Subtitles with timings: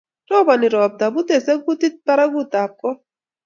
[0.29, 2.97] Roboni ropta, butei sugutit barakutap kot